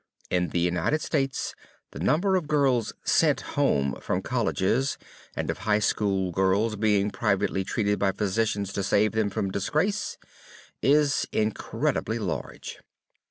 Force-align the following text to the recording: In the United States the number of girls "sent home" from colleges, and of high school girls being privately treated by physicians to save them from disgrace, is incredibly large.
In 0.31 0.47
the 0.47 0.57
United 0.61 0.99
States 1.03 1.53
the 1.91 1.99
number 1.99 2.35
of 2.35 2.47
girls 2.47 2.91
"sent 3.03 3.41
home" 3.53 3.93
from 4.01 4.23
colleges, 4.23 4.97
and 5.35 5.51
of 5.51 5.59
high 5.59 5.77
school 5.77 6.31
girls 6.31 6.75
being 6.75 7.11
privately 7.11 7.63
treated 7.63 7.99
by 7.99 8.11
physicians 8.11 8.73
to 8.73 8.81
save 8.81 9.11
them 9.11 9.29
from 9.29 9.51
disgrace, 9.51 10.17
is 10.81 11.27
incredibly 11.31 12.17
large. 12.17 12.79